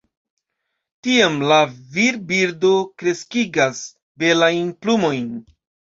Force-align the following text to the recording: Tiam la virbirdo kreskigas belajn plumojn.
Tiam 1.07 1.35
la 1.51 1.59
virbirdo 1.97 2.73
kreskigas 3.03 3.85
belajn 4.25 4.77
plumojn. 4.85 5.29